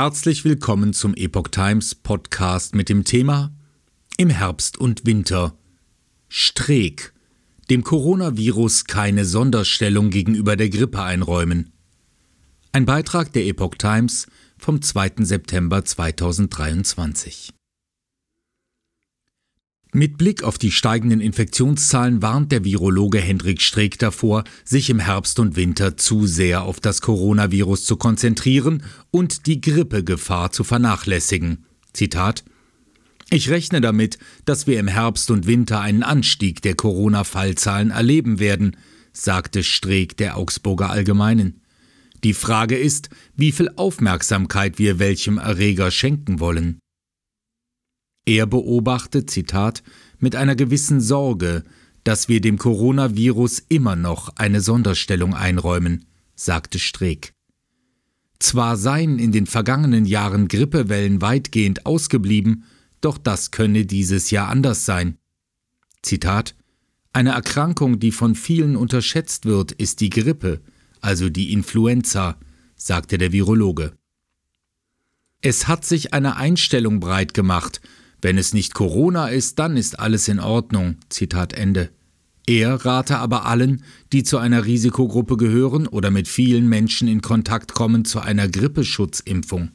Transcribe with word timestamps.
Herzlich 0.00 0.44
willkommen 0.44 0.92
zum 0.92 1.12
Epoch 1.14 1.48
Times 1.48 1.96
Podcast 1.96 2.72
mit 2.72 2.88
dem 2.88 3.02
Thema 3.02 3.52
Im 4.16 4.30
Herbst 4.30 4.78
und 4.78 5.04
Winter. 5.06 5.58
Streeck. 6.28 7.12
Dem 7.68 7.82
Coronavirus 7.82 8.84
keine 8.84 9.24
Sonderstellung 9.24 10.10
gegenüber 10.10 10.54
der 10.54 10.68
Grippe 10.68 11.02
einräumen. 11.02 11.72
Ein 12.70 12.86
Beitrag 12.86 13.32
der 13.32 13.44
Epoch 13.46 13.74
Times 13.74 14.28
vom 14.56 14.80
2. 14.80 15.14
September 15.24 15.84
2023. 15.84 17.50
Mit 19.94 20.18
Blick 20.18 20.42
auf 20.42 20.58
die 20.58 20.70
steigenden 20.70 21.20
Infektionszahlen 21.20 22.20
warnt 22.20 22.52
der 22.52 22.62
Virologe 22.62 23.20
Hendrik 23.20 23.62
Streeck 23.62 23.98
davor, 23.98 24.44
sich 24.62 24.90
im 24.90 24.98
Herbst 24.98 25.38
und 25.38 25.56
Winter 25.56 25.96
zu 25.96 26.26
sehr 26.26 26.62
auf 26.62 26.78
das 26.78 27.00
Coronavirus 27.00 27.86
zu 27.86 27.96
konzentrieren 27.96 28.82
und 29.10 29.46
die 29.46 29.62
Grippegefahr 29.62 30.52
zu 30.52 30.62
vernachlässigen. 30.62 31.64
Zitat 31.94 32.44
Ich 33.30 33.48
rechne 33.48 33.80
damit, 33.80 34.18
dass 34.44 34.66
wir 34.66 34.78
im 34.78 34.88
Herbst 34.88 35.30
und 35.30 35.46
Winter 35.46 35.80
einen 35.80 36.02
Anstieg 36.02 36.60
der 36.60 36.74
Corona-Fallzahlen 36.74 37.90
erleben 37.90 38.38
werden, 38.38 38.76
sagte 39.14 39.64
Streeck 39.64 40.18
der 40.18 40.36
Augsburger 40.36 40.90
Allgemeinen. 40.90 41.62
Die 42.24 42.34
Frage 42.34 42.76
ist, 42.76 43.08
wie 43.36 43.52
viel 43.52 43.70
Aufmerksamkeit 43.76 44.78
wir 44.78 44.98
welchem 44.98 45.38
Erreger 45.38 45.90
schenken 45.90 46.40
wollen. 46.40 46.78
Er 48.28 48.44
beobachtet, 48.44 49.30
Zitat, 49.30 49.82
mit 50.18 50.36
einer 50.36 50.54
gewissen 50.54 51.00
Sorge, 51.00 51.64
dass 52.04 52.28
wir 52.28 52.42
dem 52.42 52.58
Coronavirus 52.58 53.62
immer 53.70 53.96
noch 53.96 54.36
eine 54.36 54.60
Sonderstellung 54.60 55.32
einräumen, 55.32 56.04
sagte 56.34 56.78
Streeck. 56.78 57.32
Zwar 58.38 58.76
seien 58.76 59.18
in 59.18 59.32
den 59.32 59.46
vergangenen 59.46 60.04
Jahren 60.04 60.46
Grippewellen 60.46 61.22
weitgehend 61.22 61.86
ausgeblieben, 61.86 62.64
doch 63.00 63.16
das 63.16 63.50
könne 63.50 63.86
dieses 63.86 64.30
Jahr 64.30 64.50
anders 64.50 64.84
sein. 64.84 65.16
Zitat 66.02 66.54
Eine 67.14 67.30
Erkrankung, 67.30 67.98
die 67.98 68.12
von 68.12 68.34
vielen 68.34 68.76
unterschätzt 68.76 69.46
wird, 69.46 69.72
ist 69.72 70.02
die 70.02 70.10
Grippe, 70.10 70.60
also 71.00 71.30
die 71.30 71.50
Influenza, 71.54 72.36
sagte 72.76 73.16
der 73.16 73.32
Virologe. 73.32 73.94
Es 75.40 75.66
hat 75.66 75.86
sich 75.86 76.12
eine 76.12 76.36
Einstellung 76.36 77.00
breit 77.00 77.32
gemacht, 77.32 77.80
wenn 78.20 78.38
es 78.38 78.52
nicht 78.52 78.74
Corona 78.74 79.28
ist, 79.28 79.58
dann 79.58 79.76
ist 79.76 79.98
alles 79.98 80.28
in 80.28 80.40
Ordnung. 80.40 80.96
Zitat 81.08 81.52
Ende. 81.52 81.90
Er 82.46 82.74
rate 82.84 83.18
aber 83.18 83.44
allen, 83.44 83.84
die 84.12 84.22
zu 84.22 84.38
einer 84.38 84.64
Risikogruppe 84.64 85.36
gehören 85.36 85.86
oder 85.86 86.10
mit 86.10 86.28
vielen 86.28 86.68
Menschen 86.68 87.06
in 87.06 87.20
Kontakt 87.20 87.74
kommen, 87.74 88.04
zu 88.04 88.20
einer 88.20 88.48
Grippeschutzimpfung. 88.48 89.70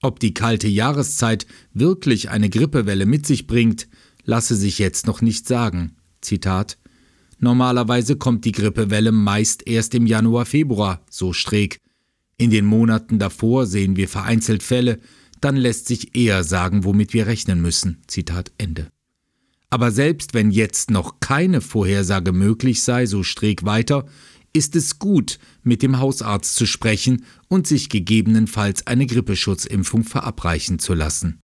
Ob 0.00 0.18
die 0.18 0.34
kalte 0.34 0.66
Jahreszeit 0.66 1.46
wirklich 1.72 2.30
eine 2.30 2.48
Grippewelle 2.48 3.06
mit 3.06 3.26
sich 3.26 3.46
bringt, 3.46 3.86
lasse 4.24 4.56
sich 4.56 4.78
jetzt 4.78 5.06
noch 5.06 5.20
nicht 5.20 5.46
sagen. 5.46 5.96
Zitat 6.22 6.78
Normalerweise 7.38 8.16
kommt 8.16 8.44
die 8.44 8.52
Grippewelle 8.52 9.12
meist 9.12 9.66
erst 9.66 9.94
im 9.94 10.06
Januar, 10.06 10.46
Februar, 10.46 11.04
so 11.10 11.32
Streeck. 11.32 11.78
In 12.36 12.50
den 12.50 12.64
Monaten 12.64 13.18
davor 13.18 13.66
sehen 13.66 13.96
wir 13.96 14.08
vereinzelt 14.08 14.62
Fälle, 14.62 15.00
dann 15.44 15.56
lässt 15.56 15.86
sich 15.86 16.16
eher 16.16 16.44
sagen, 16.44 16.84
womit 16.84 17.12
wir 17.12 17.26
rechnen 17.26 17.60
müssen. 17.60 18.02
Zitat 18.06 18.52
Ende. 18.58 18.88
Aber 19.68 19.90
selbst 19.90 20.34
wenn 20.34 20.50
jetzt 20.50 20.90
noch 20.90 21.20
keine 21.20 21.60
Vorhersage 21.60 22.32
möglich 22.32 22.82
sei, 22.82 23.06
so 23.06 23.22
Streeck 23.22 23.64
weiter, 23.64 24.06
ist 24.52 24.76
es 24.76 24.98
gut, 24.98 25.38
mit 25.62 25.82
dem 25.82 25.98
Hausarzt 25.98 26.56
zu 26.56 26.66
sprechen 26.66 27.24
und 27.48 27.66
sich 27.66 27.88
gegebenenfalls 27.88 28.86
eine 28.86 29.06
Grippeschutzimpfung 29.06 30.04
verabreichen 30.04 30.78
zu 30.78 30.94
lassen. 30.94 31.41